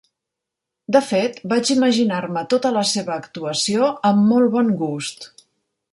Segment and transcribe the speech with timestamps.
[0.95, 5.29] De fet, vaig imaginar-me tota la seva actuació amb molt bon gust.